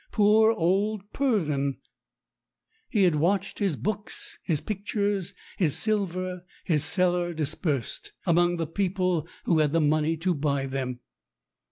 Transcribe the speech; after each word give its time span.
Poor 0.11 0.51
old 0.51 1.03
Pur 1.13 1.45
don! 1.45 1.77
He 2.89 3.03
had 3.03 3.17
watched 3.17 3.59
his 3.59 3.75
books, 3.75 4.39
his 4.41 4.59
pictures, 4.59 5.35
his 5.59 5.77
sil 5.77 6.07
ver, 6.09 6.41
his 6.65 6.83
cellar 6.83 7.35
dispersed 7.35 8.11
among 8.25 8.57
the 8.57 8.65
people 8.65 9.27
who 9.45 9.59
had 9.59 9.73
the 9.73 9.79
money 9.79 10.17
to 10.17 10.33
buy 10.33 10.65
them. 10.65 11.01